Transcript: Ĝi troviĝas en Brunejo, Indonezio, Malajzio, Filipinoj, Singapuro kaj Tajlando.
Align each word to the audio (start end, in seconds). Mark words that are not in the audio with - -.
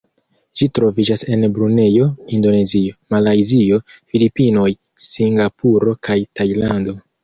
Ĝi 0.61 0.67
troviĝas 0.77 1.23
en 1.35 1.45
Brunejo, 1.57 2.07
Indonezio, 2.39 2.97
Malajzio, 3.17 3.81
Filipinoj, 4.01 4.67
Singapuro 5.13 5.99
kaj 6.09 6.23
Tajlando. 6.39 7.03